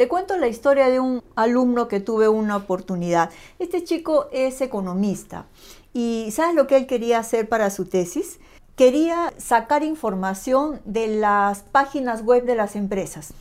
Te 0.00 0.08
cuento 0.08 0.38
la 0.38 0.48
historia 0.48 0.88
de 0.88 0.98
un 0.98 1.22
alumno 1.36 1.86
que 1.86 2.00
tuve 2.00 2.26
una 2.26 2.56
oportunidad. 2.56 3.28
Este 3.58 3.84
chico 3.84 4.28
es 4.32 4.62
economista 4.62 5.44
y 5.92 6.30
¿sabes 6.32 6.54
lo 6.54 6.66
que 6.66 6.78
él 6.78 6.86
quería 6.86 7.18
hacer 7.18 7.50
para 7.50 7.68
su 7.68 7.84
tesis? 7.84 8.40
Quería 8.76 9.34
sacar 9.36 9.82
información 9.82 10.80
de 10.86 11.08
las 11.08 11.64
páginas 11.64 12.22
web 12.24 12.46
de 12.46 12.54
las 12.54 12.76
empresas. 12.76 13.34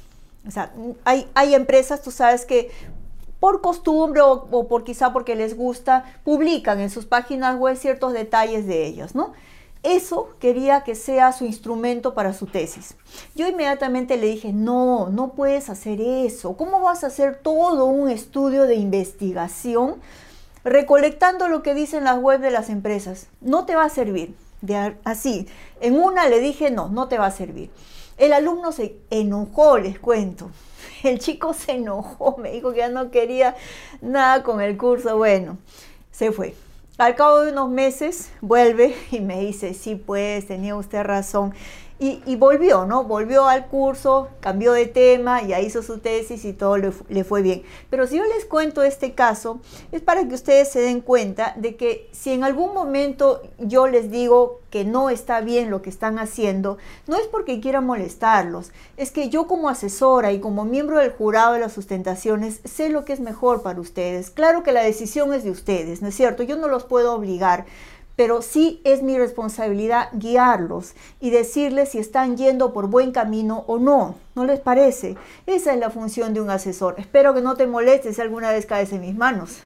O 0.45 0.51
sea, 0.51 0.73
hay, 1.05 1.29
hay 1.33 1.55
empresas, 1.55 2.01
tú 2.01 2.11
sabes 2.11 2.45
que 2.45 2.69
por 3.39 3.61
costumbre 3.61 4.19
o, 4.19 4.67
por 4.67 4.83
quizá 4.83 5.13
porque 5.13 5.37
les 5.37 5.55
gusta, 5.55 6.19
publican 6.25 6.81
en 6.81 6.89
sus 6.89 7.05
páginas 7.05 7.57
web 7.57 7.77
ciertos 7.77 8.11
detalles 8.11 8.67
de 8.67 8.85
ellos, 8.85 9.15
¿no? 9.15 9.31
Eso 9.81 10.29
quería 10.39 10.83
que 10.83 10.93
sea 10.93 11.31
su 11.31 11.45
instrumento 11.45 12.13
para 12.13 12.33
su 12.33 12.47
tesis. 12.47 12.95
Yo 13.33 13.47
inmediatamente 13.47 14.17
le 14.17 14.27
dije, 14.27 14.51
no, 14.51 15.09
no 15.09 15.31
puedes 15.31 15.69
hacer 15.69 16.01
eso. 16.01 16.57
¿Cómo 16.57 16.81
vas 16.81 17.03
a 17.03 17.07
hacer 17.07 17.37
todo 17.37 17.85
un 17.85 18.09
estudio 18.09 18.63
de 18.65 18.75
investigación 18.75 20.01
recolectando 20.65 21.47
lo 21.47 21.63
que 21.63 21.73
dicen 21.73 22.03
las 22.03 22.17
webs 22.21 22.41
de 22.41 22.51
las 22.51 22.69
empresas? 22.69 23.27
No 23.39 23.65
te 23.65 23.75
va 23.75 23.85
a 23.85 23.89
servir. 23.89 24.35
Así, 25.05 25.47
en 25.79 25.95
una 25.95 26.27
le 26.27 26.41
dije, 26.41 26.71
no, 26.71 26.89
no 26.89 27.07
te 27.07 27.17
va 27.17 27.27
a 27.27 27.31
servir. 27.31 27.69
El 28.17 28.33
alumno 28.33 28.73
se 28.73 28.97
enojó, 29.09 29.77
les 29.77 29.97
cuento. 29.97 30.51
El 31.03 31.19
chico 31.19 31.53
se 31.53 31.73
enojó, 31.73 32.35
me 32.37 32.51
dijo 32.51 32.73
que 32.73 32.79
ya 32.79 32.89
no 32.89 33.11
quería 33.11 33.55
nada 34.01 34.43
con 34.43 34.59
el 34.59 34.77
curso. 34.77 35.15
Bueno, 35.15 35.57
se 36.11 36.33
fue. 36.33 36.53
Al 36.99 37.15
cabo 37.15 37.39
de 37.39 37.53
unos 37.53 37.69
meses 37.69 38.29
vuelve 38.41 38.93
y 39.09 39.21
me 39.21 39.39
dice, 39.39 39.73
sí, 39.73 39.95
pues 39.95 40.47
tenía 40.47 40.75
usted 40.75 41.01
razón. 41.03 41.53
Y, 42.01 42.37
volvió, 42.37 42.85
¿no? 42.85 43.03
Volvió 43.03 43.45
al 43.47 43.67
curso, 43.67 44.29
cambió 44.39 44.71
de 44.71 44.85
tema, 44.85 45.41
ya 45.41 45.59
hizo 45.59 45.83
su 45.83 45.97
tesis 45.97 46.45
y 46.45 46.53
todo 46.53 46.77
le, 46.77 46.93
le, 47.09 47.25
fue 47.25 47.41
bien. 47.41 47.63
Pero 47.89 48.07
si 48.07 48.15
yo 48.15 48.23
les 48.23 48.45
cuento 48.45 48.83
este 48.83 49.13
caso, 49.13 49.59
es 49.91 50.01
para 50.01 50.25
que 50.25 50.33
ustedes 50.33 50.69
se 50.69 50.79
den 50.79 51.01
cuenta 51.01 51.53
de 51.57 51.75
que 51.75 52.09
si 52.13 52.31
en 52.31 52.45
algún 52.45 52.73
momento 52.73 53.41
yo 53.57 53.87
les 53.87 54.11
digo 54.11 54.61
que 54.69 54.85
no 54.85 55.09
está 55.09 55.41
bien 55.41 55.69
lo 55.69 55.81
que 55.81 55.89
están 55.89 56.19
haciendo, 56.19 56.77
no 57.07 57.15
es 57.15 57.27
porque 57.27 57.59
quiera 57.59 57.81
molestarlos, 57.81 58.71
es 58.97 59.11
que 59.11 59.29
yo 59.29 59.47
como 59.47 59.69
asesora 59.69 60.31
y 60.31 60.39
como 60.39 60.65
miembro 60.65 60.99
del 60.99 61.11
jurado 61.11 61.53
de 61.53 61.59
las 61.59 61.73
sustentaciones 61.73 62.61
sé 62.63 62.89
lo 62.89 63.05
que 63.05 63.13
es 63.13 63.19
mejor 63.19 63.61
para 63.61 63.81
ustedes. 63.81 64.29
Claro 64.29 64.63
que 64.63 64.71
la 64.71 64.83
decisión 64.83 65.33
es 65.33 65.43
de 65.43 65.51
ustedes, 65.51 66.01
¿no 66.01 66.07
es 66.07 66.15
cierto? 66.15 66.43
Yo 66.43 66.57
no 66.57 66.67
los 66.67 66.83
puedo 66.83 67.13
obligar, 67.13 67.65
pero 68.19 68.41
sí 68.41 68.81
es 68.83 69.01
mi 69.01 69.17
responsabilidad 69.17 70.09
guiarlos 70.11 70.93
y 71.21 71.29
decirles 71.29 71.91
si 71.91 71.99
están 71.99 72.35
yendo 72.35 72.73
por 72.73 72.87
buen 72.87 73.13
camino 73.13 73.63
o 73.67 73.79
no. 73.79 74.15
¿No 74.35 74.43
les 74.43 74.59
parece? 74.59 75.15
Esa 75.45 75.73
es 75.73 75.79
la 75.79 75.89
función 75.89 76.33
de 76.33 76.41
un 76.41 76.49
asesor. 76.49 76.95
Espero 76.97 77.33
que 77.33 77.41
no 77.41 77.55
te 77.55 77.65
molestes 77.65 78.17
si 78.17 78.21
alguna 78.21 78.51
vez 78.51 78.65
caes 78.65 78.91
en 78.91 78.99
mis 78.99 79.15
manos. 79.15 79.61